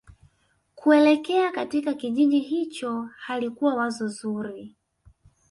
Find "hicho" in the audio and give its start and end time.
2.39-3.09